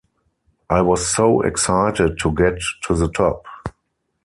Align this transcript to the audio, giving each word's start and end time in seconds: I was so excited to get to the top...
I 0.67 0.81
was 0.81 1.07
so 1.07 1.41
excited 1.41 2.17
to 2.21 2.33
get 2.33 2.59
to 2.87 2.95
the 2.95 3.07
top... 3.07 3.45